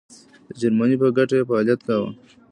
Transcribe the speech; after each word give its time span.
د 0.47 0.49
جرمني 0.61 0.95
په 1.01 1.07
ګټه 1.17 1.35
یې 1.39 1.47
فعالیت 1.49 1.79
کاوه. 1.87 2.09